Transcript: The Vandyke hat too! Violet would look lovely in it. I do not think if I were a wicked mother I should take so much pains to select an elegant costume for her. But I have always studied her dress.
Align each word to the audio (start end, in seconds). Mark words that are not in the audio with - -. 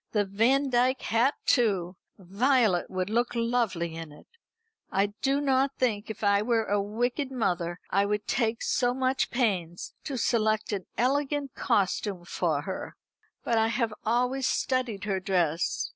The 0.13 0.25
Vandyke 0.25 1.03
hat 1.03 1.35
too! 1.45 1.95
Violet 2.17 2.89
would 2.89 3.11
look 3.11 3.35
lovely 3.35 3.93
in 3.93 4.11
it. 4.11 4.25
I 4.91 5.13
do 5.21 5.39
not 5.39 5.77
think 5.77 6.09
if 6.09 6.23
I 6.23 6.41
were 6.41 6.65
a 6.65 6.81
wicked 6.81 7.31
mother 7.31 7.79
I 7.91 8.07
should 8.07 8.25
take 8.25 8.63
so 8.63 8.95
much 8.95 9.29
pains 9.29 9.93
to 10.05 10.17
select 10.17 10.71
an 10.73 10.87
elegant 10.97 11.53
costume 11.53 12.25
for 12.25 12.63
her. 12.63 12.95
But 13.43 13.59
I 13.59 13.67
have 13.67 13.93
always 14.03 14.47
studied 14.47 15.03
her 15.03 15.19
dress. 15.19 15.89